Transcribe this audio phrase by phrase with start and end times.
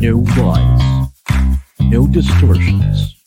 [0.00, 0.80] No lies.
[1.92, 3.20] No distortions.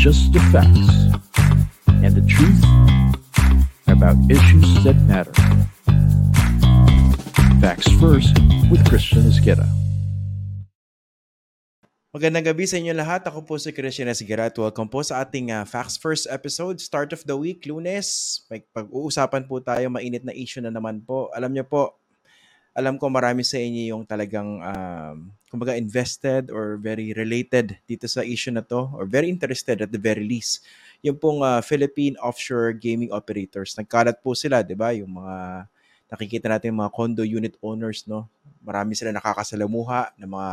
[0.00, 1.12] Just the facts
[2.00, 2.56] and the truth
[3.84, 5.36] about issues that matter.
[7.60, 8.32] Facts First
[8.72, 9.68] with Christian Esqueda.
[12.08, 13.28] Magandang gabi sa inyo lahat.
[13.28, 17.12] Ako po si Christian Esguera at welcome po sa ating uh, Facts First episode, start
[17.12, 18.40] of the week, lunes.
[18.48, 21.28] May pag-uusapan po tayo, mainit na issue na naman po.
[21.36, 22.00] Alam niyo po,
[22.78, 28.22] alam ko marami sa inyo yung talagang um, kumbaga invested or very related dito sa
[28.22, 30.62] issue na to or very interested at the very least.
[31.02, 33.74] Yung pong uh, Philippine offshore gaming operators.
[33.74, 34.94] Nagkalat po sila, 'di ba?
[34.94, 35.66] Yung mga
[36.06, 38.30] nakikita natin yung mga condo unit owners, no?
[38.62, 40.52] Marami sila nakakasalamuha ng mga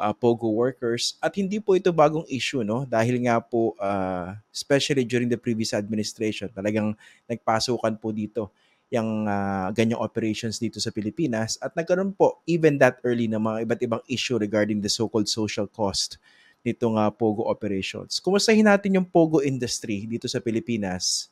[0.00, 1.20] uh, POGO workers.
[1.20, 2.88] At hindi po ito bagong issue, no?
[2.88, 6.96] Dahil nga po, uh, especially during the previous administration, talagang
[7.28, 8.48] nagpasukan po dito
[8.90, 13.62] yung uh, ganyang operations dito sa Pilipinas at nagkaroon po even that early na mga
[13.62, 16.18] iba't ibang issue regarding the so-called social cost
[16.66, 18.18] nitong uh, POGO operations.
[18.18, 21.30] Kumustahin natin yung POGO industry dito sa Pilipinas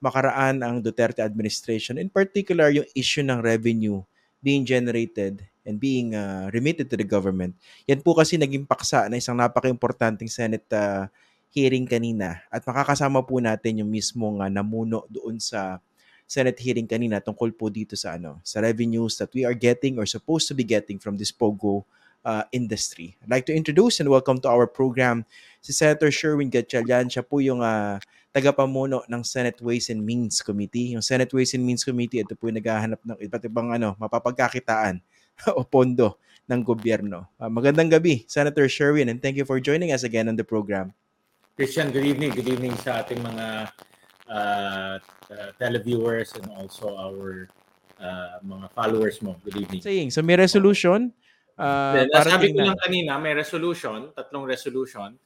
[0.00, 4.00] makaraan ang Duterte administration, in particular yung issue ng revenue
[4.40, 7.52] being generated and being uh, remitted to the government.
[7.84, 11.04] Yan po kasi naging paksa na isang napaka-importanting Senate uh,
[11.52, 15.78] hearing kanina at makakasama po natin yung mismong uh, namuno doon sa
[16.30, 20.06] Senate hearing kanina tungkol po dito sa ano sa revenues that we are getting or
[20.06, 21.82] supposed to be getting from this POGO
[22.22, 23.18] uh, industry.
[23.18, 25.26] I'd like to introduce and welcome to our program
[25.58, 27.10] si Senator Sherwin Gatchalian.
[27.10, 27.98] Siya po yung uh,
[28.30, 30.94] tagapamuno ng Senate Ways and Means Committee.
[30.94, 35.02] Yung Senate Ways and Means Committee, ito po yung naghahanap ng iba't ibang ano, mapapagkakitaan
[35.58, 37.26] o pondo ng gobyerno.
[37.42, 40.94] Uh, magandang gabi, Senator Sherwin, and thank you for joining us again on the program.
[41.58, 42.30] Christian, good evening.
[42.38, 43.66] Good evening sa ating mga
[44.30, 47.50] uh, uh, televiewers and also our
[47.98, 49.34] uh, mga followers mo.
[49.42, 49.82] Good evening.
[49.82, 51.10] Saying, so may resolution?
[51.58, 55.18] Uh, para sabi ko lang kanina, may resolution, tatlong resolution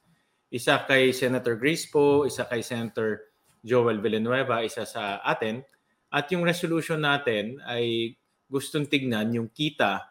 [0.55, 5.59] isa kay Senator Grace po, isa kay Senator Joel Villanueva, isa sa atin.
[6.13, 8.15] At yung resolution natin ay
[8.47, 10.05] gustong tignan yung kita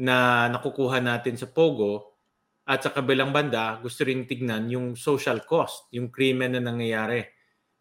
[0.00, 2.16] na nakukuha natin sa Pogo
[2.64, 7.20] at sa kabilang banda gusto rin tignan yung social cost, yung krimen na nangyayari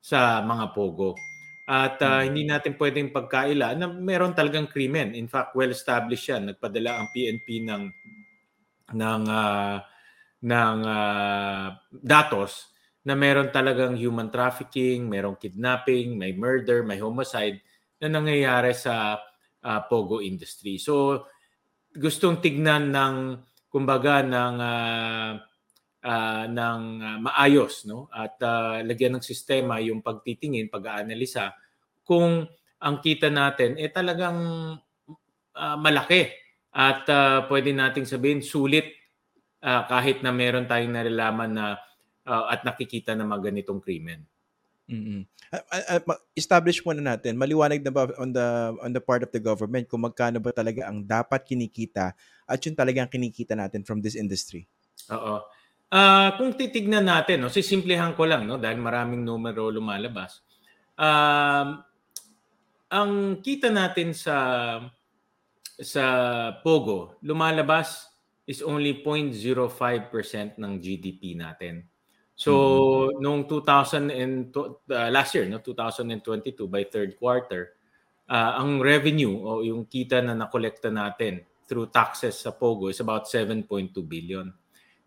[0.06, 1.18] sa mga Pogo.
[1.66, 5.18] At uh, hindi natin pwedeng pagkaila na meron talagang krimen.
[5.18, 6.54] In fact, well established yan.
[6.54, 7.84] Nagpadala ang PNP ng
[8.94, 9.82] ng uh,
[10.46, 12.70] ng uh, datos
[13.02, 17.58] na meron talagang human trafficking, merong kidnapping, may murder, may homicide
[17.98, 19.18] na nangyayari sa
[19.66, 20.78] uh, Pogo industry.
[20.78, 21.26] So
[21.98, 23.42] gustong tignan ng
[23.74, 25.32] kumbaga ng uh,
[26.06, 31.58] uh, ng uh, maayos no at uh, lagyan ng sistema yung pagtitingin, pag-aanalisa
[32.06, 32.46] kung
[32.78, 34.40] ang kita natin eh talagang
[35.58, 36.30] uh, malaki
[36.76, 38.94] at uh, pwede nating sabihin sulit
[39.66, 41.66] uh, kahit na meron tayong nalalaman na
[42.30, 44.22] uh, at nakikita na mga ganitong krimen.
[44.86, 45.22] Mm-hmm.
[45.50, 48.48] Uh, uh, establish muna natin, maliwanag na ba on the
[48.86, 52.14] on the part of the government kung magkano ba talaga ang dapat kinikita
[52.46, 54.70] at yung talagang kinikita natin from this industry?
[55.10, 55.42] Oo.
[55.86, 60.42] Uh, kung titignan natin, no, sisimplihan ko lang no dahil maraming numero lumalabas.
[60.98, 61.84] Um,
[62.90, 63.12] ang
[63.44, 64.38] kita natin sa
[65.76, 66.06] sa
[66.64, 68.08] Pogo lumalabas
[68.46, 71.82] is only 0.05% ng GDP natin.
[72.36, 72.52] So,
[73.10, 73.24] mm-hmm.
[73.24, 77.74] noong 2000 and uh, last year, no, 2022 by third quarter,
[78.30, 83.26] uh, ang revenue o yung kita na nakolekta natin through taxes sa Pogo is about
[83.26, 83.66] 7.2
[84.06, 84.54] billion.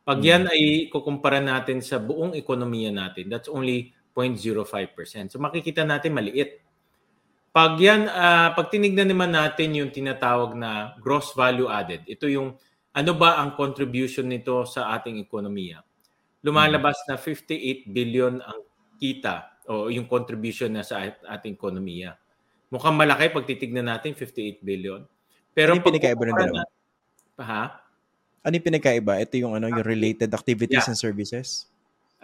[0.08, 0.56] Pag yan mm-hmm.
[0.56, 5.28] ay kukumpara natin sa buong ekonomiya natin, that's only 0.05%.
[5.28, 6.64] So makikita natin maliit.
[7.52, 12.56] Pag yan, uh, pag tinignan naman natin yung tinatawag na gross value added, ito yung
[12.96, 15.84] ano ba ang contribution nito sa ating ekonomiya?
[16.40, 18.64] Lumalabas na 58 billion ang
[18.96, 22.16] kita o yung contribution na sa ating ekonomiya.
[22.72, 25.04] Mukhang malaki pag titignan natin 58 billion.
[25.52, 26.64] Pero yung pinakaiba ng dalawa?
[27.44, 27.87] Ha?
[28.48, 29.20] Ano yung pinakaiba?
[29.20, 30.88] Ito yung ano yung related activities yeah.
[30.88, 31.68] and services?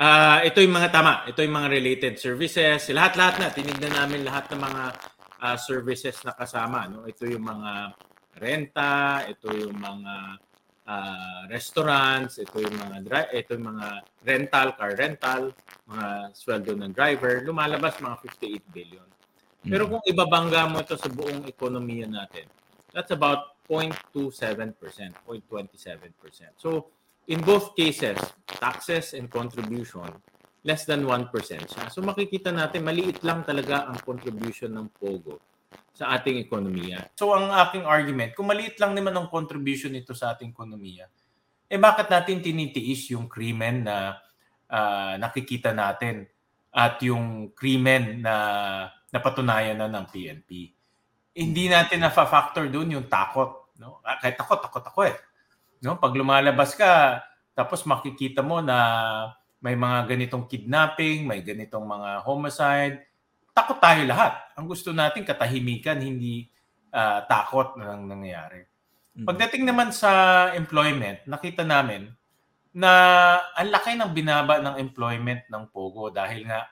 [0.01, 1.29] Uh, ito yung mga tama.
[1.29, 2.89] Ito yung mga related services.
[2.89, 3.53] Lahat-lahat na.
[3.53, 4.85] Tinignan namin lahat ng mga
[5.45, 6.89] uh, services na kasama.
[6.89, 7.05] No?
[7.05, 7.93] Ito yung mga
[8.41, 10.41] renta, ito yung mga
[10.89, 13.87] uh, restaurants, ito yung mga dri- ito yung mga
[14.25, 15.43] rental, car rental,
[15.87, 19.07] mga sweldo ng driver, lumalabas mga 58 billion.
[19.65, 19.93] Pero mm-hmm.
[19.93, 22.49] kung ibabangga mo ito sa buong ekonomiya natin,
[22.93, 24.75] that's about 0.27%,
[25.25, 26.57] 0.27%.
[26.57, 26.93] So,
[27.29, 30.13] in both cases, taxes and contribution,
[30.65, 31.85] less than 1% siya.
[31.89, 35.55] So, makikita natin, maliit lang talaga ang contribution ng POGO
[35.95, 37.15] sa ating ekonomiya.
[37.15, 41.07] So ang aking argument, kung maliit lang naman ang contribution nito sa ating ekonomiya,
[41.71, 44.19] eh bakit natin tinitiis yung krimen na
[44.67, 46.27] uh, nakikita natin
[46.75, 48.35] at yung krimen na
[49.15, 50.75] napatunayan na ng PNP?
[51.35, 53.75] Hindi natin na-factor doon yung takot.
[53.77, 53.99] No?
[54.07, 55.17] Ah, kahit takot, takot ako eh.
[55.83, 55.99] No?
[55.99, 57.21] Pag lumalabas ka,
[57.59, 58.79] tapos makikita mo na
[59.59, 63.03] may mga ganitong kidnapping, may ganitong mga homicide,
[63.55, 64.35] takot tayo lahat.
[64.59, 66.51] Ang gusto natin katahimikan, hindi
[66.95, 68.67] uh, takot na nang nangyayari.
[69.15, 69.27] Mm-hmm.
[69.31, 70.11] Pagdating naman sa
[70.59, 72.11] employment, nakita namin
[72.75, 72.91] na
[73.55, 76.67] ang laki ng binaba ng employment ng Pogo dahil nga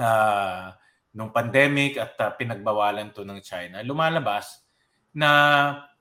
[0.00, 0.72] uh,
[1.14, 4.62] nung pandemic at uh, pinagbawalan to ng China, lumalabas
[5.10, 5.30] na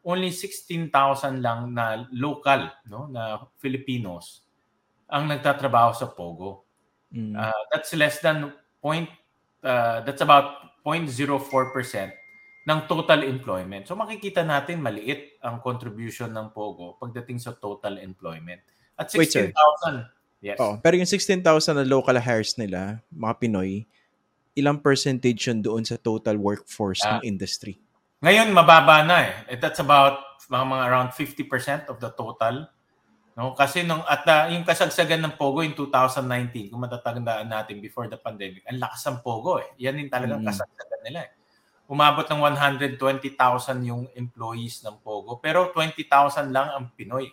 [0.05, 4.45] only 16,000 lang na local no na Filipinos
[5.09, 6.63] ang nagtatrabaho sa Pogo.
[7.09, 7.33] Mm.
[7.33, 9.09] Uh, that's less than point
[9.65, 12.13] uh, that's about 0.04%
[12.69, 13.89] ng total employment.
[13.89, 18.61] So makikita natin maliit ang contribution ng Pogo pagdating sa total employment.
[18.93, 19.55] At 16,000.
[20.39, 20.55] Yes.
[20.61, 21.43] Oh, pero yung 16,000
[21.75, 23.83] na local hires nila, mga Pinoy,
[24.59, 27.17] ilang percentage yun doon sa total workforce ah.
[27.17, 27.79] ng industry?
[28.19, 29.55] Ngayon, mababa na eh.
[29.57, 32.67] That's about mga, mga around 50% of the total
[33.39, 33.55] No?
[33.55, 38.19] Kasi nung at uh, yung kasagsagan ng Pogo in 2019, kung matatandaan natin before the
[38.19, 39.71] pandemic, ang lakas ng Pogo eh.
[39.79, 40.49] Yan din talagang mm.
[40.51, 41.31] kasagsagan nila eh.
[41.87, 42.35] Umabot ng
[42.99, 42.99] 120,000
[43.87, 47.31] yung employees ng Pogo, pero 20,000 lang ang Pinoy.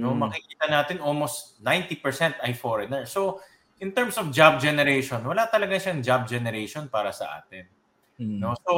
[0.00, 0.32] No, mm.
[0.32, 3.04] makikita natin almost 90% ay foreigner.
[3.04, 3.44] So,
[3.78, 7.66] in terms of job generation, wala talaga siyang job generation para sa atin.
[8.18, 8.38] Mm.
[8.42, 8.54] No?
[8.62, 8.74] So,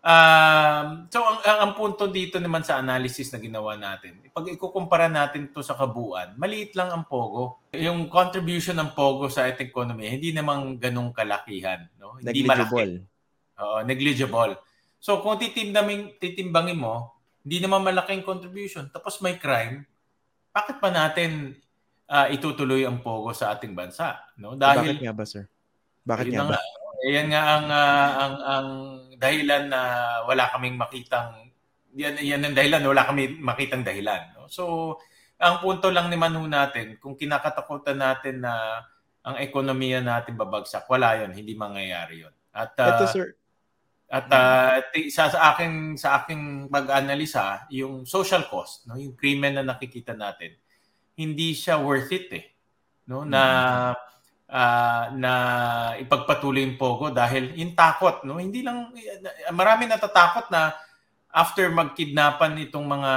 [0.00, 5.12] Um, so ang, ang, ang punto dito naman sa analysis na ginawa natin, pag ikukumpara
[5.12, 7.68] natin to sa kabuuan, maliit lang ang Pogo.
[7.76, 11.84] Yung contribution ng Pogo sa ating economy, hindi namang ganong kalakihan.
[12.00, 12.16] No?
[12.16, 13.04] Hindi negligible.
[13.04, 13.60] Malaki.
[13.60, 14.52] Oo, negligible.
[14.96, 19.84] So kung titimbangin, titimbangin mo, hindi naman malaking contribution, tapos may crime,
[20.48, 21.60] bakit pa natin
[22.10, 24.18] uh, itutuloy ang Pogo sa ating bansa?
[24.36, 24.58] No?
[24.58, 25.46] Dahil, Bakit nga ba, sir?
[26.02, 26.58] Bakit nga ba?
[26.58, 26.62] Nga,
[27.00, 28.68] yan nga ang uh, ang ang
[29.16, 29.80] dahilan na
[30.28, 31.48] wala kaming makitang
[31.96, 34.46] yan yan ang dahilan wala kami makitang dahilan no?
[34.52, 34.96] so
[35.40, 38.84] ang punto lang naman ho natin kung kinakatakutan natin na
[39.24, 43.26] ang ekonomiya natin babagsak wala yon hindi mangyayari yon at uh, Ito, sir.
[44.12, 49.64] at uh, sa, sa aking sa aking pag-analisa yung social cost no yung krimen na
[49.64, 50.52] nakikita natin
[51.20, 52.44] hindi siya worth it eh
[53.12, 54.08] no na mm-hmm
[54.50, 55.32] uh, na
[56.02, 58.42] ipagpatuloy yung Pogo dahil yung takot, no?
[58.42, 58.90] Hindi lang
[59.54, 60.74] marami natatakot na
[61.30, 63.12] after magkidnapan itong mga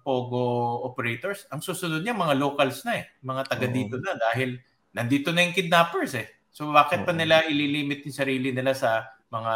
[0.00, 4.56] Pogo operators, ang susunod niya mga locals na eh, mga taga dito na dahil
[4.96, 6.26] nandito na yung kidnappers eh.
[6.48, 9.54] So bakit pa nila ililimit yung sarili nila sa mga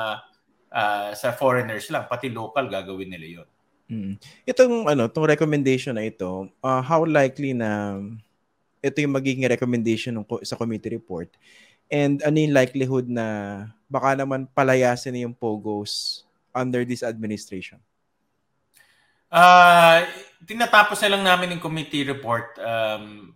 [0.71, 3.49] uh, sa foreigners lang, pati local gagawin nila 'yon.
[3.91, 4.17] Mm.
[4.47, 8.01] Itong ano, tong recommendation na ito, uh, how likely na
[8.83, 11.31] ito yung magiging recommendation ng, sa committee report.
[11.93, 13.27] And ano yung likelihood na
[13.87, 16.25] baka naman palayasin yung POGOs
[16.57, 17.79] under this administration?
[19.33, 20.05] Uh,
[20.45, 23.33] tinatapos na lang namin yung committee report, um,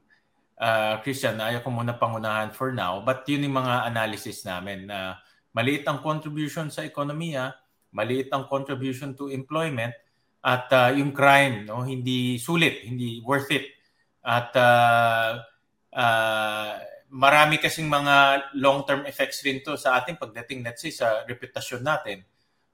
[0.60, 1.40] uh, Christian.
[1.40, 3.00] Ayaw ko muna pangunahan for now.
[3.00, 5.20] But yun yung mga analysis namin na
[5.56, 7.56] maliit ang contribution sa ekonomiya,
[7.92, 9.96] maliit ang contribution to employment,
[10.46, 13.66] at uh, yung crime, no, hindi sulit, hindi worth it
[14.22, 15.42] at uh,
[15.90, 16.70] uh,
[17.10, 18.14] marami kasing mga
[18.58, 22.26] long-term effects rin to sa ating pagdating, let's say, sa reputasyon natin.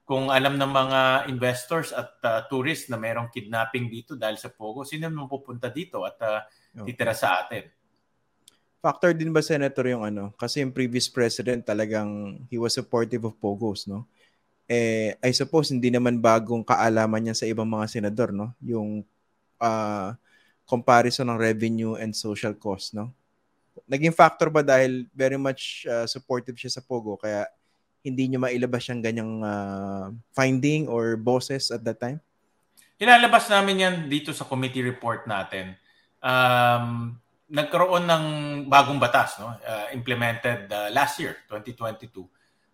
[0.03, 0.99] Kung alam ng mga
[1.31, 6.03] investors at uh, tourists na mayroong kidnapping dito dahil sa Pogo, sino naman pupunta dito
[6.03, 6.41] at uh,
[6.83, 7.69] titira sa atin?
[8.83, 10.35] Factor din ba, Senator, yung ano?
[10.35, 14.11] Kasi yung previous president talagang he was supportive of Pogos, no?
[14.67, 18.55] Eh, I suppose hindi naman bagong kaalaman niya sa ibang mga senador, no?
[18.63, 19.03] Yung
[19.59, 20.15] uh,
[20.63, 23.11] comparison ng revenue and social cost, no?
[23.89, 27.49] Naging factor ba dahil very much uh, supportive siya sa Pogo kaya
[28.03, 32.19] hindi niyo mailabas yung ganyang uh, finding or bosses at that time?
[32.99, 35.75] Ilalabas namin yan dito sa committee report natin.
[36.23, 37.17] Um,
[37.53, 38.25] nagkaroon ng
[38.71, 42.25] bagong batas no uh, implemented uh, last year 2022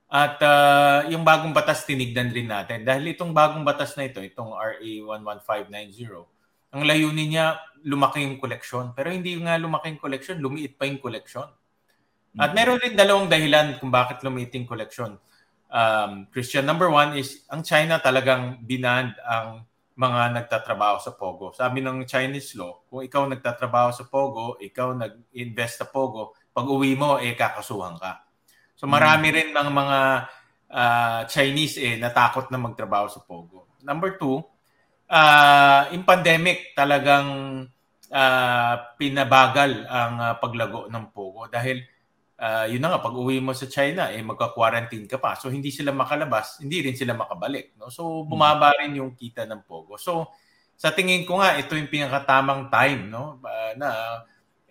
[0.10, 4.58] at uh, yung bagong batas tinignan rin natin dahil itong bagong batas na ito itong
[4.58, 6.40] RA 11590
[6.70, 8.94] ang layunin niya, lumaki yung koleksyon.
[8.94, 11.50] Pero hindi nga lumaki yung koleksyon, lumiit pa yung koleksyon.
[12.38, 15.18] At meron rin dalawang dahilan kung bakit lumiit yung koleksyon.
[15.70, 19.66] Um, Christian, number one is, ang China talagang binand ang
[19.98, 21.52] mga nagtatrabaho sa Pogo.
[21.58, 26.94] Sabi ng Chinese law, kung ikaw nagtatrabaho sa Pogo, ikaw nag-invest sa Pogo, pag uwi
[26.94, 28.29] mo, eh kakasuhan ka.
[28.80, 29.36] So marami mm.
[29.36, 30.00] rin ng mga
[30.72, 33.76] uh, Chinese eh natakot na magtrabaho sa Pogo.
[33.84, 34.40] Number two,
[35.12, 37.28] uh, in pandemic talagang
[38.08, 41.84] uh, pinabagal ang uh, paglago ng Pogo dahil
[42.40, 45.36] uh, yun na nga pag uwi mo sa China eh magka-quarantine ka pa.
[45.36, 47.92] So hindi sila makalabas, hindi rin sila makabalik, no?
[47.92, 50.00] So bumaba rin yung kita ng Pogo.
[50.00, 50.32] So
[50.80, 53.44] sa tingin ko nga ito yung pinakatamang time, no?
[53.44, 53.90] Uh, na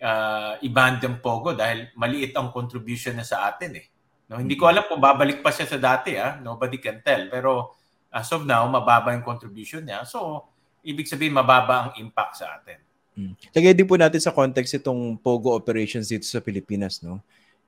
[0.01, 3.85] uh, i-ban yung Pogo dahil maliit ang contribution na sa atin eh.
[4.29, 6.37] No, hindi ko alam kung babalik pa siya sa dati ah.
[6.37, 7.25] Nobody can tell.
[7.33, 7.73] Pero
[8.13, 10.05] as of now, mababa yung contribution niya.
[10.05, 10.45] So,
[10.85, 12.77] ibig sabihin mababa ang impact sa atin.
[13.17, 13.33] Hmm.
[13.51, 17.19] Lagay din po natin sa context itong Pogo operations dito sa Pilipinas, no?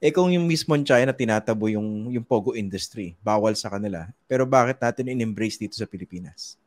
[0.01, 4.09] Eh kung yung mismo China tinatabo yung yung Pogo industry, bawal sa kanila.
[4.25, 6.57] Pero bakit natin in-embrace dito sa Pilipinas?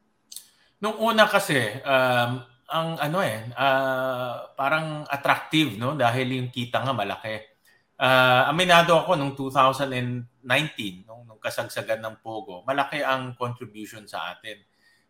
[0.79, 5.95] Nung una kasi, um, ang ano eh, uh, parang attractive, no?
[5.95, 7.54] Dahil yung kita nga malaki.
[7.95, 14.59] Uh, aminado ako nung 2019, nung, nung kasagsagan ng Pogo, malaki ang contribution sa atin.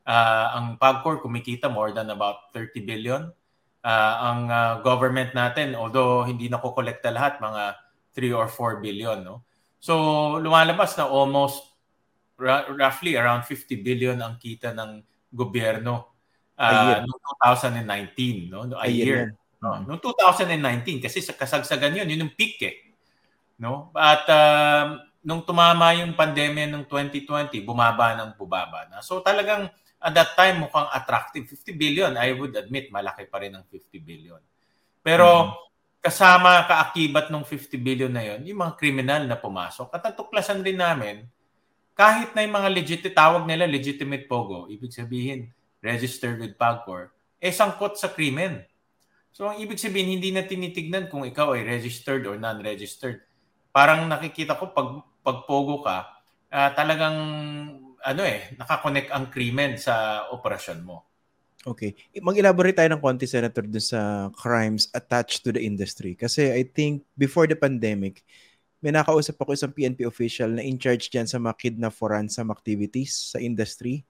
[0.04, 3.22] Uh, ang PAGCOR kumikita more than about 30 billion.
[3.84, 7.80] Uh, ang uh, government natin, although hindi na kolekta lahat, mga
[8.12, 9.24] 3 or 4 billion.
[9.24, 9.48] No?
[9.80, 11.64] So lumalabas na almost
[12.36, 16.14] r- roughly around 50 billion ang kita ng gobyerno
[16.56, 17.20] uh, noong
[17.60, 18.64] 2019, no?
[18.68, 19.04] no a, a year.
[19.04, 19.43] year.
[19.64, 22.76] No, noong 2019 kasi sa kasagsagan 'yun, yun yung peak eh.
[23.56, 23.88] No?
[23.96, 29.00] At uh, nung tumama yung pandemya ng 2020, bumaba ng bubaba na.
[29.00, 29.72] So talagang
[30.04, 32.12] at that time mukhang attractive 50 billion.
[32.20, 34.40] I would admit malaki pa rin ang 50 billion.
[35.00, 36.04] Pero mm-hmm.
[36.04, 39.88] kasama kaakibat ng 50 billion na 'yon, yung mga kriminal na pumasok.
[39.96, 41.24] At natuklasan din namin
[41.94, 47.54] kahit na yung mga legit tawag nila legitimate pogo, ibig sabihin registered with PAGCOR, eh
[47.54, 48.66] sangkot sa krimen.
[49.34, 53.18] So ang ibig sabihin, hindi na tinitignan kung ikaw ay registered or non-registered.
[53.74, 56.22] Parang nakikita ko pag pagpogo ka,
[56.54, 57.18] uh, talagang
[57.98, 61.10] ano eh, nakakonect ang krimen sa operasyon mo.
[61.66, 61.96] Okay.
[62.20, 66.14] Mag-elaborate tayo ng konti, Senator, dun sa crimes attached to the industry.
[66.14, 68.22] Kasi I think before the pandemic,
[68.84, 72.52] may nakausap ako isang PNP official na in charge dyan sa mga kidnap for ransom
[72.52, 74.04] activities sa industry.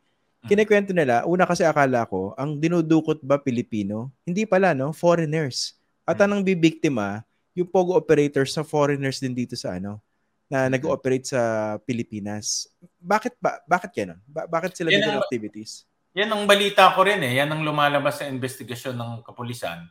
[0.44, 0.48] Mm.
[0.52, 4.12] Kinikwento nila, una kasi akala ko, ang dinudukot ba Pilipino?
[4.28, 4.92] Hindi pala, no?
[4.92, 5.80] Foreigners.
[6.04, 6.24] At mm.
[6.28, 7.24] anong bibiktima,
[7.56, 10.04] yung Pogo operators sa foreigners din dito sa ano,
[10.52, 11.40] na nag-ooperate sa
[11.88, 12.68] Pilipinas.
[13.00, 14.20] Bakit ba bakit ganun?
[14.28, 15.88] Ba- bakit sila yan activities?
[16.12, 17.40] Yan ang balita ko rin eh.
[17.40, 19.88] Yan ang lumalabas sa investigasyon ng kapulisan.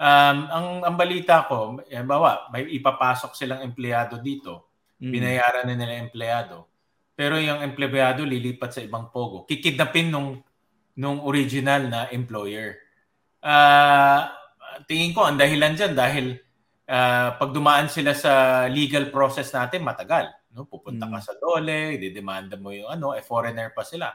[0.00, 4.72] Um, ang, ang balita ko, eh, bawa, may ipapasok silang empleyado dito.
[4.98, 5.12] Mm.
[5.12, 6.71] Binayaran na nila empleyado
[7.12, 9.44] pero yung empleyado lilipat sa ibang pogo.
[9.44, 10.40] Kikidnapin nung
[10.96, 12.76] nung original na employer.
[13.40, 14.28] Uh,
[14.84, 16.26] tingin ko ang dahilan diyan dahil
[16.88, 20.68] uh, pag dumaan sila sa legal process natin matagal, no?
[20.68, 21.24] Pupunta ka mm.
[21.24, 24.12] sa dole, didemanda mo yung ano, eh foreigner pa sila.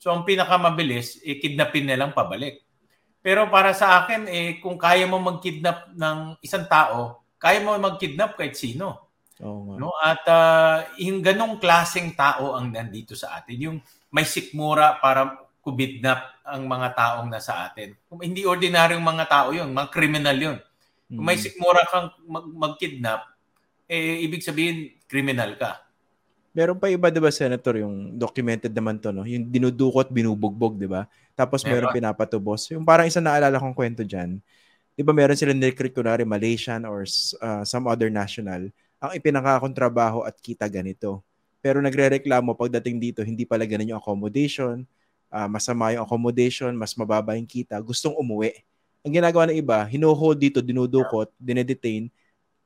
[0.00, 2.64] So ang pinakamabilis, eh, kidnapin nilang pabalik.
[3.20, 8.32] Pero para sa akin, eh, kung kaya mo mag-kidnap ng isang tao, kaya mo mag-kidnap
[8.32, 9.09] kahit sino.
[9.40, 9.96] Oh, no?
[9.96, 13.56] At uh, yung ganong klaseng tao ang nandito sa atin.
[13.56, 13.76] Yung
[14.12, 17.96] may sikmura para kubidnap ang mga taong nasa atin.
[18.08, 20.58] Kung hindi ordinaryong mga tao yun, mga criminal yun.
[21.08, 21.44] Kung may mm.
[21.44, 23.26] sikmura kang mag- mag-kidnap,
[23.90, 25.82] eh, ibig sabihin, criminal ka.
[26.50, 29.22] Meron pa iba, di ba, Senator, yung documented naman to, no?
[29.22, 31.06] Yung dinudukot, binubugbog, di ba?
[31.34, 32.70] Tapos meron, meron pinapatubos.
[32.74, 34.42] Yung parang isa naalala kong kwento dyan,
[34.94, 37.06] di ba meron sila nirecruit, kunwari, Malaysian or
[37.40, 38.70] uh, some other national
[39.00, 41.24] ang ipinakakontrabaho at kita ganito.
[41.64, 44.84] Pero nagrereklamo pagdating dito, hindi pala ganun yung accommodation,
[45.32, 48.60] uh, masama yung accommodation, mas mababa yung kita, gustong umuwi.
[49.00, 52.12] Ang ginagawa ng iba, hinuhold dito, dinudukot, dinedetain,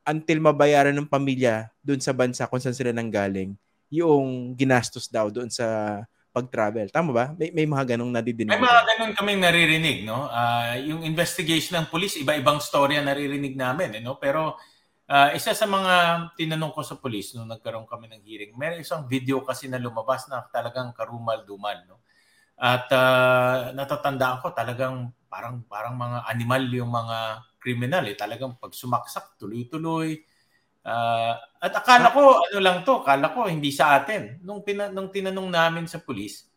[0.05, 3.55] until mabayaran ng pamilya doon sa bansa kung saan sila nanggaling,
[3.89, 6.03] yung ginastos daw doon sa
[6.35, 6.91] pag-travel.
[6.91, 7.27] Tama ba?
[7.39, 8.51] May, may mga ganong nadidinig.
[8.51, 10.27] May mga ganong kaming naririnig, no?
[10.27, 14.19] Uh, yung investigation ng police, iba-ibang storya naririnig namin, eh, no?
[14.19, 14.59] Pero
[15.05, 15.95] Uh, isa sa mga
[16.33, 20.25] tinanong ko sa police nung nagkaroon kami ng hearing, may isang video kasi na lumabas
[20.33, 21.85] na talagang karumal-dumal.
[21.85, 22.01] No?
[22.57, 27.19] At uh, natatandaan ko talagang parang parang mga animal yung mga
[27.61, 28.05] criminal.
[28.09, 28.17] Eh.
[28.17, 30.25] Talagang pag sumaksak, tuloy-tuloy.
[30.85, 34.41] Uh, at akala ko, ano lang to, akala ko hindi sa atin.
[34.45, 36.49] Nung, pina, nung tinanong namin sa police,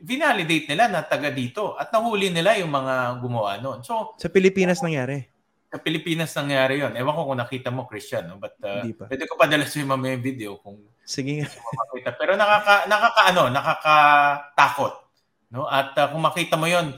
[0.00, 3.84] vinalidate nila na taga dito at nahuli nila yung mga gumawa noon.
[3.84, 5.28] So, sa Pilipinas nangyari?
[5.70, 6.98] Sa Pilipinas nangyari yon.
[6.98, 8.42] Ewan ko kung nakita mo, Christian, no?
[8.42, 12.14] but uh, pwede ko padala sa yung mamaya video kung Sige makita.
[12.18, 14.94] Pero nakaka, nakaka, ano, nakakatakot.
[15.54, 15.70] No?
[15.70, 16.94] At uh, kung makita mo yon,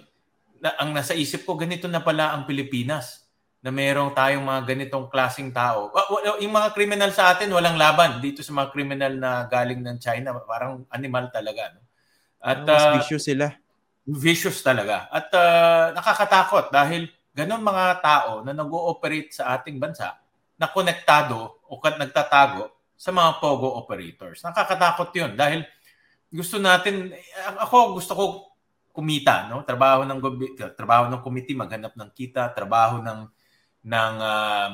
[0.60, 3.22] na, ang nasa isip ko, ganito na pala ang Pilipinas.
[3.62, 5.94] na mayroong tayong mga ganitong klasing tao.
[6.42, 8.18] Yung mga criminal sa atin, walang laban.
[8.18, 11.70] Dito sa mga criminal na galing ng China, parang animal talaga.
[11.70, 11.80] No?
[12.42, 13.54] At, oh, mas uh, vicious sila.
[14.02, 15.06] Vicious talaga.
[15.14, 20.20] At uh, nakakatakot dahil ganun mga tao na nag-ooperate sa ating bansa
[20.60, 24.44] na konektado o nagtatago sa mga POGO operators.
[24.46, 25.66] Nakakatakot yun dahil
[26.30, 27.10] gusto natin,
[27.58, 28.24] ako gusto ko
[28.92, 29.64] kumita, no?
[29.64, 30.20] Trabaho ng
[30.76, 33.20] trabaho ng committee maghanap ng kita, trabaho ng
[33.82, 34.68] ng uh,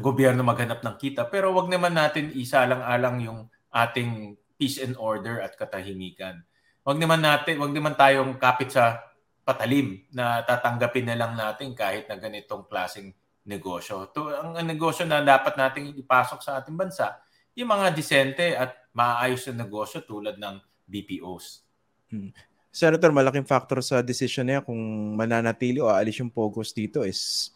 [0.00, 1.28] gobyerno maghanap ng kita.
[1.28, 6.42] Pero wag naman natin isa lang alang yung ating peace and order at katahimikan.
[6.82, 9.07] Wag naman natin, wag naman tayong kapit sa
[9.48, 13.16] patalim na tatanggapin na lang natin kahit na ganitong klaseng
[13.48, 14.12] negosyo.
[14.12, 17.16] To, ang, negosyo na dapat nating ipasok sa ating bansa,
[17.56, 21.64] yung mga disente at maayos na negosyo tulad ng BPOs.
[22.12, 22.28] Hmm.
[22.68, 24.76] Senator, malaking factor sa decision niya kung
[25.16, 27.48] mananatili o aalis yung POGOs dito is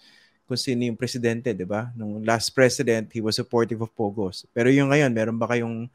[0.49, 1.93] kung sino yung presidente, di ba?
[1.95, 4.45] Nung last president, he was supportive of Pogos.
[4.51, 5.87] Pero yung ngayon, meron ba kayong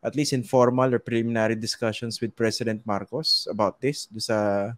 [0.00, 4.08] at least informal or preliminary discussions with President Marcos about this?
[4.08, 4.72] Do sa,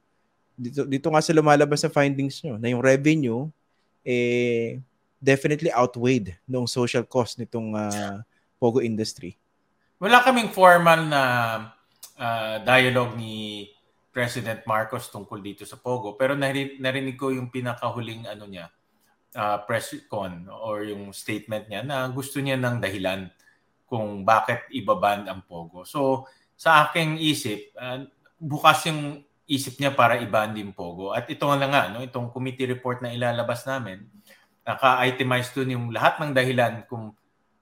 [0.57, 3.49] dito, dito nga sa lumalabas sa findings nyo na yung revenue
[4.03, 4.83] eh,
[5.23, 8.19] definitely outweighed noong social cost nitong uh,
[8.59, 9.39] Pogo industry.
[10.03, 11.23] Wala kaming formal na
[12.19, 13.71] uh, dialogue ni
[14.11, 18.69] President Marcos tungkol dito sa Pogo pero narinig, narinig ko yung pinakahuling ano niya
[19.39, 23.31] uh, press con or yung statement niya na gusto niya ng dahilan
[23.87, 25.87] kung bakit ibaban ang Pogo.
[25.87, 26.27] So
[26.59, 28.05] sa aking isip, uh,
[28.43, 31.13] bukas yung isip niya para iban din Pogo.
[31.13, 34.09] At ito nga nga, no, itong committee report na ilalabas namin,
[34.65, 37.13] naka-itemize doon yung lahat ng dahilan kung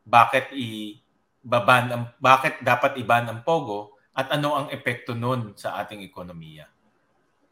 [0.07, 6.07] bakit i-baban ang bakit dapat iban ang Pogo at ano ang epekto noon sa ating
[6.07, 6.71] ekonomiya.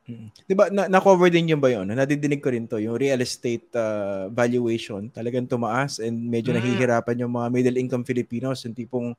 [0.09, 0.29] Mm.
[0.33, 1.91] 'Di ba na, na-cover din yun ba 'yon?
[1.91, 6.63] Nadidinig ko rin 'to, yung real estate uh, valuation talagang tumaas and medyo mm.
[6.63, 9.13] nahihirapan yung mga middle income Filipinos, yung tipong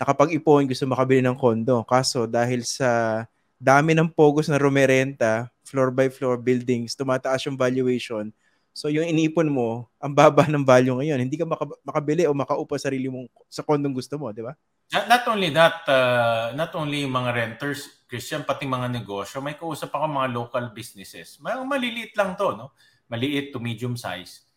[0.00, 1.82] nakapag-ipon gusto makabili ng kondo.
[1.84, 3.22] Kaso dahil sa
[3.60, 8.32] dami ng pogos na rumerenta, floor by floor buildings, tumataas yung valuation.
[8.72, 12.80] So yung inipon mo, ang baba ng value ngayon, hindi ka maka- makabili o makaupa
[12.80, 14.56] sarili mong sa kondong gusto mo, di ba?
[14.90, 19.54] Not, not only that, uh, not only yung mga renters, Christian, pati mga negosyo, may
[19.54, 21.38] kausap ako mga local businesses.
[21.38, 22.74] May maliliit lang to, no?
[23.06, 24.50] Maliit to medium size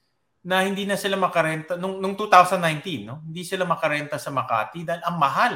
[0.44, 3.24] na hindi na sila makarenta nung, nung 2019, no?
[3.24, 5.54] Hindi sila makarenta sa Makati dahil ang mahal.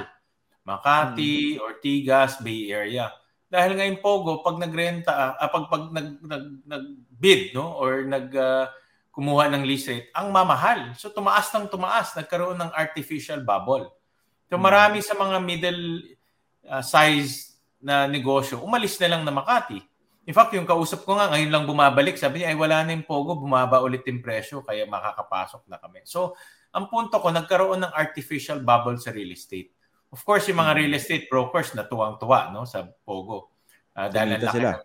[0.63, 1.63] Makati, hmm.
[1.63, 3.11] Ortigas, Bay Area.
[3.47, 8.27] Dahil ngayon Pogo, pag nagrenta, uh, pag pag nag, nag, nag bid, no, or nag
[8.35, 8.67] uh,
[9.15, 10.93] kumuha ng lease rate, ang mamahal.
[10.93, 13.89] So tumaas ng tumaas, nagkaroon ng artificial bubble.
[14.51, 14.63] So hmm.
[14.63, 15.83] marami sa mga middle
[16.67, 19.79] uh, size na negosyo, umalis na lang na Makati.
[20.27, 23.07] In fact, yung kausap ko nga, ngayon lang bumabalik, sabi niya, ay wala na yung
[23.07, 26.03] Pogo, bumaba ulit yung presyo, kaya makakapasok na kami.
[26.03, 26.35] So,
[26.75, 29.71] ang punto ko, nagkaroon ng artificial bubble sa real estate.
[30.07, 33.51] Of course, yung mga real estate brokers na tuwang-tuwa no, sa Pogo.
[33.91, 34.79] Uh, dahil laki, sila.
[34.79, 34.81] Ng,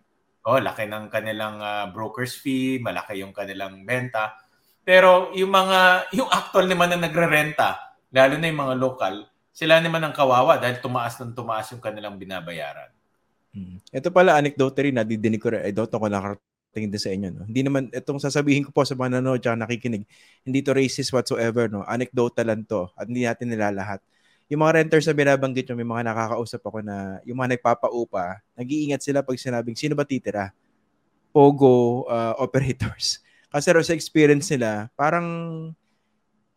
[0.50, 4.34] oh, laki ng kanilang uh, broker's fee, malaki yung kanilang benta.
[4.82, 9.14] Pero yung mga, yung actual naman na nagre-renta, lalo na yung mga local,
[9.54, 12.90] sila naman ang kawawa dahil tumaas ng tumaas yung kanilang binabayaran.
[13.52, 13.78] Hmm.
[13.92, 17.28] Ito pala anecdote rin, nadidinig ko rin, I don't know kung nakarating din sa inyo.
[17.30, 17.44] No?
[17.46, 20.08] Hindi naman, itong sasabihin ko po sa mga nanonood at nakikinig,
[20.42, 21.68] hindi to racist whatsoever.
[21.68, 21.84] No?
[21.84, 24.00] Anecdotal lang to at hindi natin nilalahat.
[24.52, 29.00] Yung mga renters na binabanggit nyo, may mga nakakausap ako na yung mga nagpapaupa, nag-iingat
[29.00, 30.52] sila pag sinabing, sino ba titira?
[31.32, 33.24] Pogo uh, operators.
[33.52, 35.24] Kasi sa experience nila, parang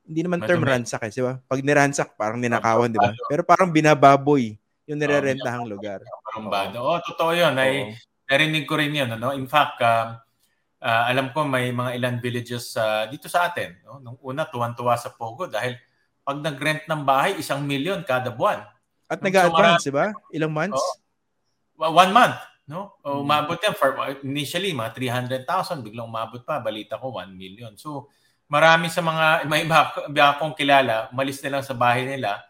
[0.04, 0.76] hindi naman term Madumi.
[0.76, 1.40] ransack eh, di ba?
[1.40, 3.16] Pag niransak, parang ninakawan, di ba?
[3.32, 4.60] Pero parang binababoy
[4.92, 6.04] yung nirerentahang lugar.
[6.04, 6.84] Parang bado.
[6.84, 7.56] Oh, totoo yun.
[7.56, 7.96] Ay,
[8.28, 9.08] narinig ko rin yun.
[9.16, 9.32] Ano?
[9.32, 10.20] In fact, uh,
[10.84, 13.80] uh, alam ko may mga ilan villages uh, dito sa atin.
[13.88, 14.04] No?
[14.04, 15.80] Nung una, tuwan-tuwa sa Pogo dahil
[16.26, 18.66] pag nag-rent ng bahay, isang milyon kada buwan.
[19.06, 20.10] At nag-advance, di ba?
[20.34, 20.82] Ilang months?
[21.78, 22.42] Oh, one month.
[22.66, 22.98] No?
[23.06, 23.30] O, hmm.
[23.30, 23.78] umabot yan.
[23.78, 23.94] For,
[24.26, 24.98] initially, mga
[25.46, 25.86] 300,000.
[25.86, 26.58] Biglang umabot pa.
[26.58, 27.78] Balita ko, 1 million.
[27.78, 28.10] So,
[28.50, 32.42] marami sa mga, may iba, iba akong kilala, umalis na lang sa bahay nila,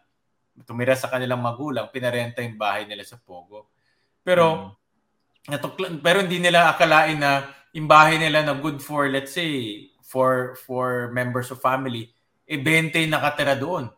[0.64, 3.76] tumira sa kanilang magulang, pinarenta yung bahay nila sa Pogo.
[4.24, 5.52] Pero, hmm.
[5.52, 10.56] natukla, pero hindi nila akalain na yung bahay nila na good for, let's say, for
[10.64, 12.15] for members of family,
[12.46, 13.90] eh 20 nakatira doon.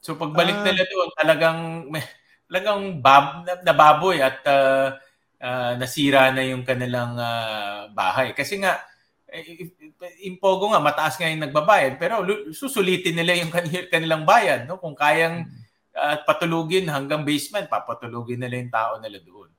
[0.00, 0.64] So pagbalik ah.
[0.64, 1.60] nila doon, talagang
[2.48, 4.94] talagang bab, nababoy at uh,
[5.42, 8.30] uh, nasira na yung kanilang uh, bahay.
[8.36, 8.78] Kasi nga,
[9.26, 9.66] eh,
[10.22, 12.22] yung Pogo nga, mataas nga yung nagbabayad, pero
[12.54, 13.50] susulitin nila yung
[13.90, 14.70] kanilang bayad.
[14.70, 14.78] No?
[14.78, 15.50] Kung kayang
[15.96, 19.50] uh, patulugin hanggang basement, papatulugin nila yung tao nila doon.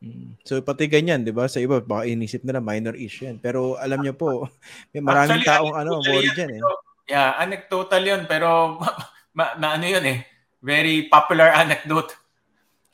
[0.00, 0.40] Mm.
[0.48, 1.44] So pati ganyan, 'di ba?
[1.44, 3.36] Sa iba baka inisip nila minor issue 'yan.
[3.36, 4.48] Pero alam niyo po,
[4.96, 6.62] may maraming Actually, taong ano, worry diyan eh.
[7.10, 8.78] Yeah, anecdotal 'yun pero
[9.36, 10.22] ma, ma, ano 'yun eh.
[10.62, 12.14] Very popular anecdote.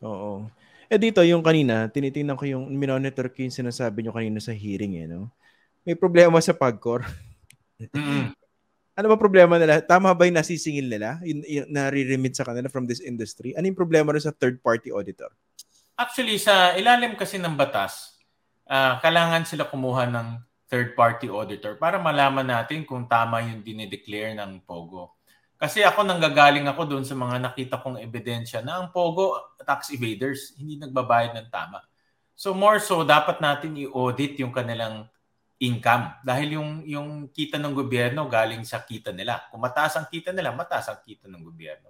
[0.00, 0.48] Oo.
[0.86, 5.02] Eh dito yung kanina, tinitingnan ko yung monitor ko yung sinasabi nyo kanina sa hearing
[5.02, 5.28] eh, no?
[5.82, 7.04] May problema sa Pagcor.
[7.78, 8.32] mm
[8.96, 9.84] ano ba problema nila?
[9.84, 11.20] Tama ba yung nasisingil nila?
[11.20, 13.52] Yung, yung nare-remit sa kanila from this industry?
[13.52, 15.28] Ano yung problema rin sa third-party auditor?
[16.00, 18.16] Actually, sa ilalim kasi ng batas,
[18.64, 24.66] uh, kailangan sila kumuha ng third-party auditor para malaman natin kung tama yung dinideclare ng
[24.66, 25.14] POGO.
[25.56, 30.52] Kasi ako nanggagaling ako doon sa mga nakita kong ebidensya na ang POGO tax evaders
[30.60, 31.80] hindi nagbabayad ng tama.
[32.36, 35.08] So more so dapat natin i-audit yung kanilang
[35.56, 39.48] income dahil yung yung kita ng gobyerno galing sa kita nila.
[39.48, 41.88] Kung mataas ang kita nila, mataas ang kita ng gobyerno.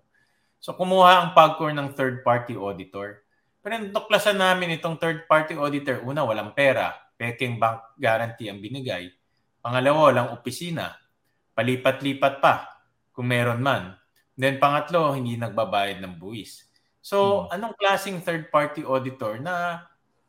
[0.62, 3.26] So kumuha ang PAGCOR ng third party auditor.
[3.66, 9.10] Pero tuklasan namin itong third party auditor, una walang pera, peking bank guarantee ang binigay.
[9.60, 10.94] Pangalawa, walang opisina.
[11.56, 12.68] Palipat-lipat pa
[13.10, 13.96] kung meron man.
[14.36, 16.68] Then pangatlo, hindi nagbabayad ng buwis.
[17.00, 17.56] So, hmm.
[17.56, 19.84] anong klaseng third-party auditor na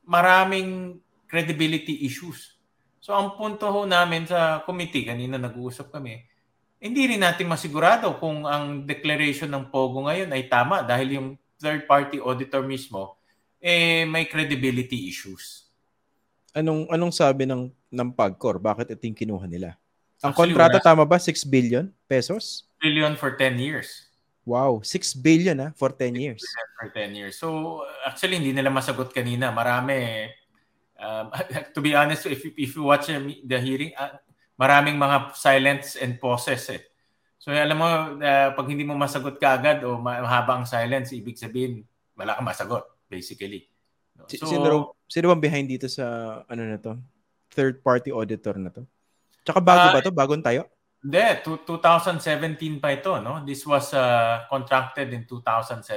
[0.08, 2.56] maraming credibility issues?
[3.04, 6.24] So, ang punto ho namin sa committee, kanina nag-uusap kami,
[6.80, 12.22] hindi rin natin masigurado kung ang declaration ng POGO ngayon ay tama dahil yung third-party
[12.22, 13.18] auditor mismo
[13.58, 15.67] eh may credibility issues.
[16.58, 18.58] Anong anong sabi ng ng PAGCOR?
[18.58, 19.78] Bakit ito yung kinuha nila?
[20.26, 22.66] Ang Actually, kontrata tama ba 6 billion pesos?
[22.82, 24.10] billion for 10 years.
[24.48, 26.42] Wow, 6 billion ah, for 10 years.
[26.80, 27.36] For 10 years.
[27.36, 29.52] So actually hindi nila masagot kanina.
[29.52, 30.30] Marami
[30.98, 31.30] um,
[31.76, 34.16] to be honest if if you watch the hearing uh,
[34.56, 36.82] maraming mga silence and pauses eh.
[37.38, 41.84] So alam mo uh, pag hindi mo masagot kaagad o mahaba ang silence ibig sabihin
[42.16, 43.68] wala kang masagot basically.
[44.26, 46.98] So, sino sino bang behind dito sa ano na to?
[47.54, 48.84] Third party auditor na to?
[49.46, 50.12] Tsaka bago uh, ba to?
[50.12, 50.68] Bagong tayo?
[50.98, 53.46] Hindi, 2017 pa ito, no?
[53.46, 55.88] This was uh, contracted in 2017.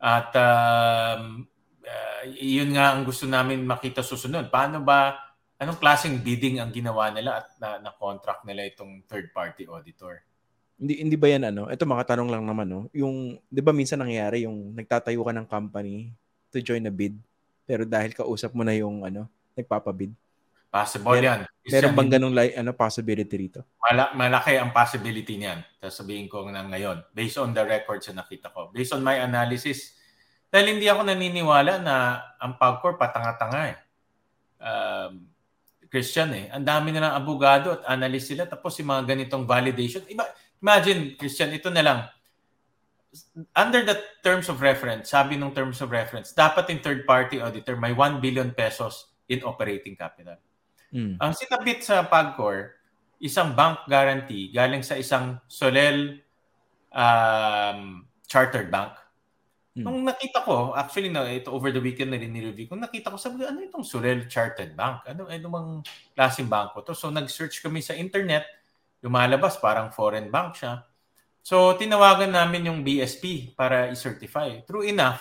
[0.00, 1.44] At um,
[1.84, 4.48] uh, yun nga ang gusto namin makita susunod.
[4.48, 5.18] Paano ba,
[5.60, 10.24] anong klaseng bidding ang ginawa nila at na, na-contract nila itong third-party auditor?
[10.78, 11.70] Hindi hindi ba yan ano?
[11.70, 12.80] Ito makatanong lang naman no.
[12.90, 16.10] Yung 'di ba minsan nangyayari yung nagtatayo ka ng company
[16.52, 17.16] to join a bid
[17.72, 20.12] pero dahil kausap mo na yung ano, nagpapabid.
[20.72, 21.40] Possible Mer- yan.
[21.68, 23.60] Meron bang ganung like, ano, possibility rito?
[23.76, 25.60] Mala- malaki ang possibility niyan.
[25.78, 27.04] Sasabihin ko na ngayon.
[27.12, 28.72] Based on the records na nakita ko.
[28.72, 29.94] Based on my analysis.
[30.48, 33.76] Dahil hindi ako naniniwala na ang PAGCOR patanga-tanga eh.
[34.60, 35.28] Um,
[35.92, 36.48] Christian eh.
[36.48, 38.48] Ang dami na ng abogado at analyst sila.
[38.48, 40.00] Tapos yung mga ganitong validation.
[40.08, 40.24] Iba,
[40.56, 41.98] imagine, Christian, ito na lang.
[43.52, 47.76] Under the terms of reference, sabi ng terms of reference, dapat yung third party auditor
[47.76, 50.40] may 1 billion pesos in operating capital.
[50.92, 51.20] Mm.
[51.20, 52.76] Ang sinabit sa PAGCOR,
[53.20, 56.24] isang bank guarantee galing sa isang Solel
[56.92, 58.96] um, chartered bank.
[59.72, 59.84] Mm.
[59.88, 63.16] Nung nakita ko, actually na ito over the weekend na rin review ko, nakita ko
[63.16, 65.08] sabi ano itong Solel Chartered Bank?
[65.08, 65.70] Ano ano bang
[66.12, 66.92] klaseng bangko to?
[66.92, 68.44] So nag-search kami sa internet,
[69.00, 70.84] lumalabas parang foreign bank siya.
[71.42, 74.62] So tinawagan namin yung BSP para i-certify.
[74.62, 75.20] True enough,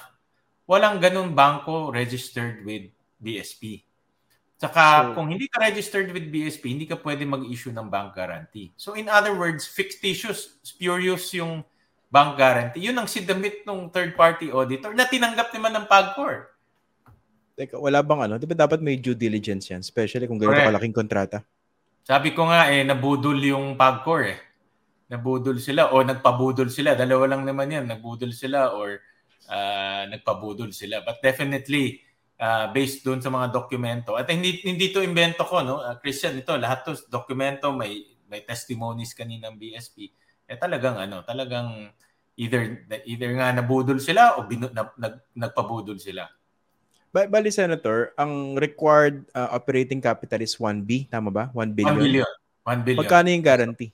[0.69, 3.81] walang ganun bangko registered with BSP.
[4.61, 8.69] Saka so, kung hindi ka registered with BSP, hindi ka pwede mag-issue ng bank guarantee.
[8.77, 11.65] So in other words, fictitious, spurious yung
[12.13, 12.85] bank guarantee.
[12.85, 16.53] Yun ang sidamit ng third-party auditor na tinanggap naman ng PAGCOR.
[17.57, 18.33] Teka, wala bang ano?
[18.37, 19.81] Di ba dapat may due diligence yan?
[19.81, 21.41] Especially kung ganito kalaking kontrata.
[22.05, 24.37] Sabi ko nga eh, nabudol yung PAGCOR eh.
[25.11, 26.95] Nabudol sila o nagpabudol sila.
[26.95, 27.85] Dalawa lang naman yan.
[27.91, 29.03] Nagbudol sila or
[29.51, 31.03] uh, nagpabudol sila.
[31.03, 31.99] But definitely,
[32.41, 34.17] uh, based doon sa mga dokumento.
[34.17, 38.41] At hindi hindi to invento ko no, uh, Christian ito lahat to dokumento may may
[38.41, 40.09] testimonies kanina ng BSP.
[40.49, 41.93] Eh talagang ano, talagang
[42.39, 46.25] either either nga nabudol sila o binu, na, nag, nagpabudol sila.
[47.11, 51.51] Ba bali Senator, ang required uh, operating capital is 1B, tama ba?
[51.51, 51.99] 1 billion.
[51.99, 52.31] 1 billion.
[52.63, 52.99] 1 billion.
[53.03, 53.91] Magkano yung guarantee?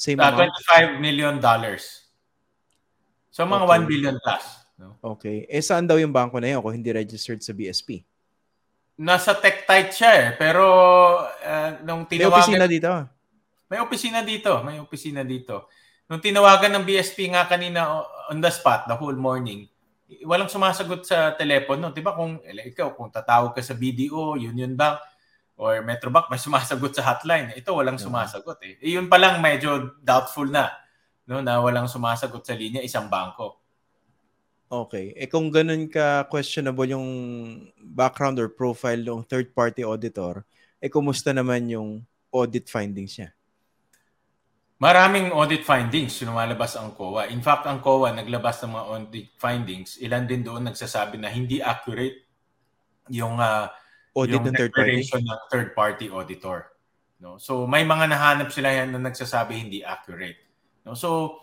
[0.00, 2.08] Same uh, 25 million dollars.
[3.28, 3.84] So mga okay.
[3.84, 4.44] 1 billion plus.
[4.80, 4.96] No?
[5.14, 5.44] Okay.
[5.44, 8.00] Eh saan daw yung bangko na yun kung hindi registered sa BSP?
[8.96, 10.28] Nasa Tektite siya eh.
[10.40, 10.64] Pero
[11.28, 12.32] uh, nung tinawagan...
[12.32, 12.90] May opisina dito.
[13.68, 14.52] May opisina dito.
[14.64, 15.68] May opisina dito.
[16.08, 18.00] Nung tinawagan ng BSP nga kanina
[18.32, 19.68] on the spot, the whole morning,
[20.24, 21.92] walang sumasagot sa telepono.
[21.92, 24.98] Di ba kung ikaw, kung tatawag ka sa BDO, Union Bank,
[25.60, 27.52] or Metrobank, may sumasagot sa hotline.
[27.52, 28.80] Ito walang sumasagot eh.
[28.80, 30.72] eh yun pa lang medyo doubtful na
[31.28, 33.60] no, na walang sumasagot sa linya isang bangko.
[34.72, 35.12] Okay.
[35.20, 37.08] Eh kung ganun ka questionable yung
[37.76, 40.48] background or profile ng third party auditor,
[40.80, 42.00] eh kumusta naman yung
[42.32, 43.36] audit findings niya?
[44.80, 47.28] Maraming audit findings lumalabas ang COA.
[47.28, 50.00] In fact, ang COA naglabas ng mga audit findings.
[50.00, 52.24] Ilan din doon nagsasabi na hindi accurate
[53.12, 53.68] yung uh,
[54.16, 56.58] audit yung ng third party ng third party auditor.
[57.20, 57.36] No?
[57.36, 60.40] So may mga nahanap sila yan na nagsasabi hindi accurate.
[60.82, 60.96] No?
[60.96, 61.40] So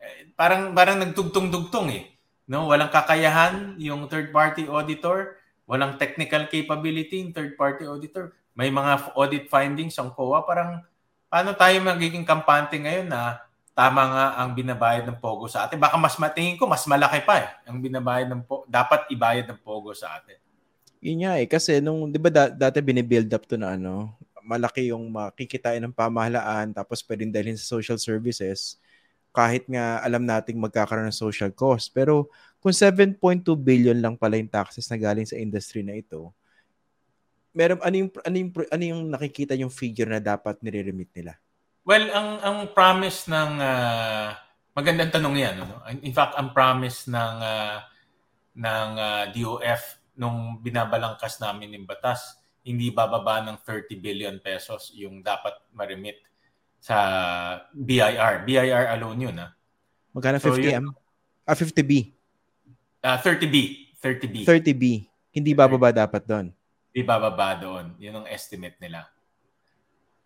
[0.00, 2.04] eh, parang parang nagtugtong-dugtong eh.
[2.50, 5.38] No, walang kakayahan yung third party auditor,
[5.70, 8.34] walang technical capability yung third party auditor.
[8.58, 10.82] May mga audit findings ang COA parang
[11.30, 13.38] paano tayo magiging kampante ngayon na
[13.70, 15.78] tama nga ang binabayad ng Pogo sa atin.
[15.78, 19.60] Baka mas matingin ko mas malaki pa eh ang binabayad ng Pogo, dapat ibayad ng
[19.62, 20.39] Pogo sa atin.
[21.00, 24.12] Yun nga eh kasi nung 'di ba da- dati binibuild up to na ano,
[24.44, 28.76] malaki yung makikitain ng pamahalaan tapos pwedeng dalhin sa social services
[29.32, 31.94] kahit nga alam nating magkakaroon ng social cost.
[31.94, 33.16] Pero kung 7.2
[33.56, 36.34] billion lang pala yung taxes na galing sa industry na ito,
[37.54, 41.38] meron ano yung ano yung, ano yung nakikita yung figure na dapat nire-remit nila?
[41.86, 44.36] Well, ang ang promise ng uh,
[44.76, 45.80] magandang tanong 'yan, no?
[46.04, 47.76] In fact, ang promise ng uh,
[48.60, 54.92] ng uh, ah, DOF nung binabalangkas namin ng batas, hindi bababa ng 30 billion pesos
[54.92, 56.20] yung dapat ma-remit
[56.80, 56.96] sa
[57.72, 58.44] BIR.
[58.44, 59.48] BIR alone yun, ha?
[60.12, 60.84] Magkano 50M?
[61.46, 61.92] ah, 50B?
[63.00, 63.56] Uh, 30B.
[64.00, 64.36] 30B.
[64.44, 64.84] 30B.
[65.30, 66.46] Hindi bababa dapat doon.
[66.90, 67.94] Hindi bababa doon.
[67.96, 69.06] Yun ang estimate nila.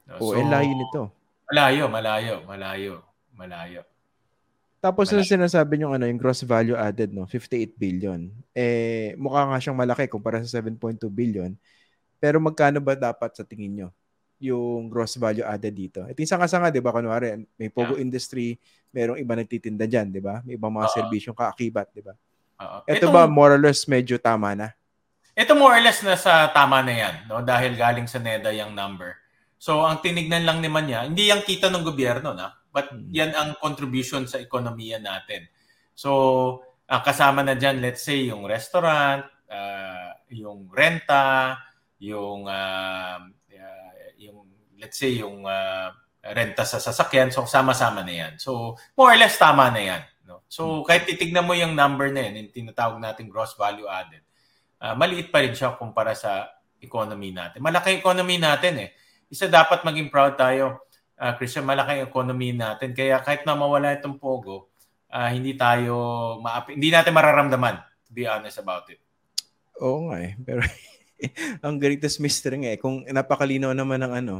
[0.09, 1.03] No, oh, so, eh, layo nito.
[1.49, 2.95] Malayo, malayo, malayo,
[3.37, 3.81] malayo.
[4.85, 5.25] Tapos malayo.
[5.25, 8.29] yung sinasabi nyo, ano, yung gross value added, no, 58 billion.
[8.53, 11.57] Eh, mukha nga siyang malaki kumpara sa 7.2 billion.
[12.21, 13.89] Pero magkano ba dapat sa tingin nyo?
[14.45, 16.05] yung gross value added dito.
[16.05, 16.93] Ito yung sanga-sanga, di ba?
[16.93, 18.05] Kunwari, may Pogo yeah.
[18.05, 18.59] industry,
[18.93, 20.45] merong iba nagtitinda dyan, di ba?
[20.45, 20.97] May ibang mga uh-huh.
[21.01, 22.13] serbisyong kaakibat, di ba?
[22.61, 22.85] Uh-huh.
[22.85, 24.69] Ito ba, more or less, medyo tama na?
[25.35, 27.43] Ito more or less na sa tama na yan, no?
[27.43, 29.19] dahil galing sa NEDA yung number.
[29.59, 32.53] So, ang tinignan lang naman niya, hindi yung kita ng gobyerno, na?
[32.75, 33.07] But hmm.
[33.15, 35.47] yan ang contribution sa ekonomiya natin.
[35.95, 36.61] So,
[36.91, 41.63] ang kasama na dyan, let's say, yung restaurant, uh, yung renta,
[42.03, 43.23] yung uh,
[44.85, 45.89] let's say yung uh,
[46.21, 48.33] renta sa sasakyan, so sama-sama na yan.
[48.37, 50.03] So more or less tama na yan.
[50.29, 50.45] No?
[50.53, 50.85] So hmm.
[50.85, 54.21] kahit titignan mo yung number na yan, yung tinatawag natin gross value added,
[54.85, 56.53] uh, maliit pa rin siya kumpara sa
[56.85, 57.65] economy natin.
[57.65, 58.91] Malaki economy natin eh.
[59.33, 60.85] Isa dapat maging proud tayo,
[61.19, 62.95] uh, Christian, malaki economy natin.
[62.95, 64.71] Kaya kahit na mawala itong pogo,
[65.11, 65.95] uh, hindi tayo,
[66.41, 68.99] ma- hindi natin mararamdaman, to be honest about it.
[69.83, 70.33] Oo nga eh.
[70.43, 70.63] Pero
[71.65, 72.79] ang greatest mystery nga eh.
[72.79, 74.37] Kung napakalinaw naman ng ano,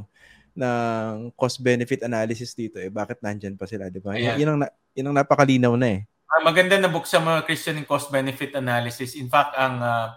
[0.55, 4.15] ng cost-benefit analysis dito eh bakit nandiyan pa sila, 'di ba?
[4.15, 4.39] Ayan.
[4.39, 4.61] Yun ang
[4.95, 6.01] yun ang napakalinaw na eh.
[6.31, 9.19] Uh, maganda na buksan mo Christian yung cost-benefit analysis.
[9.19, 10.15] In fact, ang uh,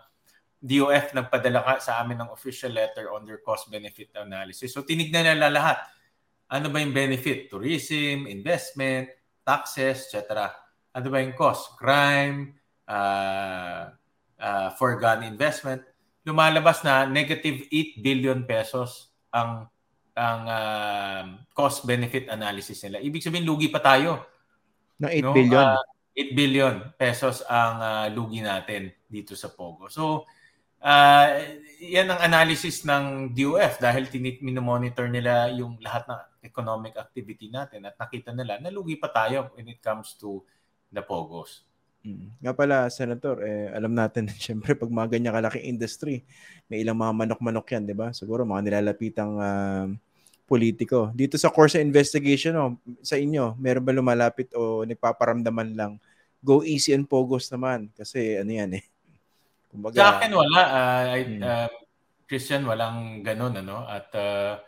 [0.62, 4.74] DOF nagpadala ka sa amin ng official letter on their cost-benefit analysis.
[4.74, 5.78] So tinignan nila lahat.
[6.48, 7.52] Ano ba yung benefit?
[7.52, 9.12] Tourism, investment,
[9.44, 10.48] taxes, etc.
[10.96, 11.76] Ano ba yung cost?
[11.76, 12.56] Crime,
[12.88, 13.92] uh,
[14.40, 15.84] uh, foregone investment.
[16.24, 19.68] Lumalabas na negative 8 billion pesos ang
[20.18, 22.98] ang uh, cost-benefit analysis nila.
[23.06, 24.26] Ibig sabihin, lugi pa tayo.
[24.98, 25.36] Na 8 no?
[25.36, 25.68] billion.
[25.78, 25.84] Uh,
[26.18, 29.86] 8 billion pesos ang uh, lugi natin dito sa Pogo.
[29.86, 30.26] So,
[30.82, 31.28] uh,
[31.78, 37.84] yan ang analysis ng DOF dahil tinit monitor nila yung lahat ng economic activity natin
[37.84, 40.40] at nakita nila na lugi pa tayo when it comes to
[40.90, 41.68] the Pogos.
[42.08, 42.32] Mm.
[42.40, 46.24] Nga pala, Senator, eh, alam natin, siyempre, pag mga ganyan kalaking industry,
[46.72, 48.16] may ilang mga manok-manok yan, di ba?
[48.16, 49.88] Siguro mga nilalapitang uh,
[50.48, 51.12] politiko.
[51.12, 55.94] Dito sa course investigation, oh, sa inyo, meron ba lumalapit o nagpaparamdaman lang?
[56.40, 57.92] Go easy and pogos naman.
[57.92, 58.86] Kasi ano yan eh.
[59.68, 60.62] Kumbaga, sa akin wala.
[60.64, 61.70] Uh, I, uh,
[62.24, 63.60] Christian, walang ganun.
[63.60, 63.84] Ano?
[63.84, 64.64] At uh,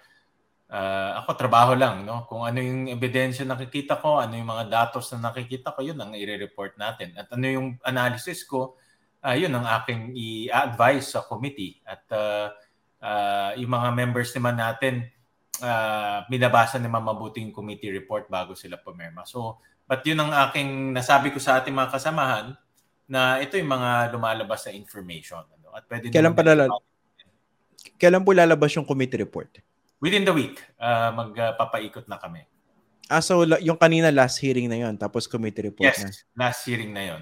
[0.70, 2.06] uh, ako trabaho lang.
[2.06, 2.26] No?
[2.30, 6.14] Kung ano yung ebidensya nakikita ko, ano yung mga datos na nakikita ko, yun ang
[6.14, 7.14] i-report natin.
[7.18, 8.78] At ano yung analysis ko,
[9.26, 11.82] uh, yun ang aking i-advise sa committee.
[11.84, 12.54] At uh,
[13.02, 15.10] uh, yung mga members naman natin,
[15.60, 19.26] uh, binabasa naman mabuti yung committee report bago sila pumirma.
[19.26, 22.54] So, but yun ang aking nasabi ko sa ating mga kasamahan
[23.10, 25.42] na ito yung mga lumalabas na information.
[25.42, 25.74] Ano?
[25.74, 26.78] At pwede kailan pa lalabas?
[28.00, 29.50] Kailan po lalabas yung committee report?
[30.00, 32.48] Within the week, uh, magpapaikot na kami.
[33.10, 36.10] Ah, so yung kanina last hearing na yon tapos committee report yes, na?
[36.14, 37.22] Yes, last hearing na yon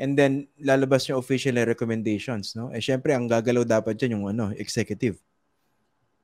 [0.00, 2.72] And then, lalabas yung official recommendations, no?
[2.72, 5.20] Eh, syempre, ang gagalaw dapat dyan yung ano, executive.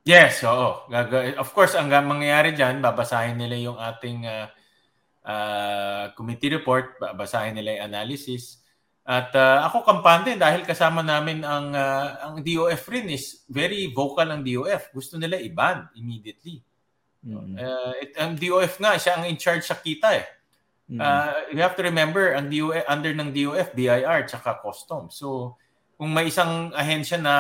[0.00, 0.88] Yes, oo.
[1.36, 4.48] Of course, ang mangyayari dyan, babasahin nila yung ating uh,
[5.28, 8.64] uh, committee report, babasahin nila yung analysis,
[9.06, 14.26] At uh, ako kampante dahil kasama namin ang uh, ang DOF rin is very vocal
[14.26, 14.90] ang DOF.
[14.90, 16.58] Gusto nila i-ban immediately.
[17.22, 17.54] Mm-hmm.
[17.54, 20.26] Uh, it, ang DOF nga siya ang in charge sa kita eh.
[20.90, 20.98] Mm-hmm.
[20.98, 25.22] Uh, you have to remember ang DOF under ng DOF BIR tsaka Customs.
[25.22, 25.54] So
[25.94, 27.34] kung may isang ahensya na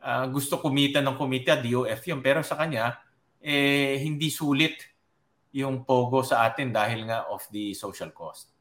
[0.00, 2.24] uh, gusto kumita ng komite, DOF yun.
[2.24, 2.96] Pero sa kanya,
[3.44, 4.82] eh, hindi sulit
[5.52, 8.56] yung pogo sa atin dahil nga of the social cost.